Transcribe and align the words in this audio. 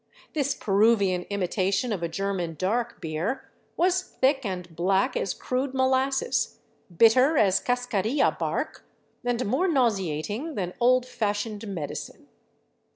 This 0.33 0.55
Peruvian 0.55 1.27
imitation 1.29 1.93
of 1.93 2.01
a 2.01 2.07
German'' 2.07 2.55
dark" 2.57 2.99
beer 3.01 3.51
was 3.77 4.01
thick 4.01 4.43
and 4.43 4.75
black 4.75 5.15
as 5.15 5.35
crude 5.35 5.75
molasses, 5.75 6.57
bit 6.97 7.11
ter 7.11 7.37
as 7.37 7.59
cascarilla 7.59 8.35
bark, 8.39 8.83
and 9.23 9.45
more 9.45 9.67
nauseating 9.67 10.55
than 10.55 10.73
old 10.79 11.05
fashioned 11.05 11.67
medi 11.67 11.93
cine. 11.93 12.25